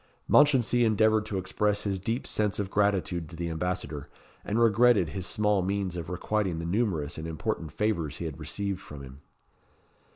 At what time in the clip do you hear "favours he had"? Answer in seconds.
7.71-8.39